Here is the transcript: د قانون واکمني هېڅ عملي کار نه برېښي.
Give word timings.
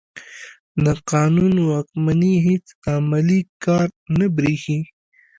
د 0.83 0.87
قانون 1.11 1.53
واکمني 1.69 2.35
هېڅ 2.47 2.65
عملي 2.93 3.41
کار 3.65 3.87
نه 4.17 4.25
برېښي. 4.35 4.79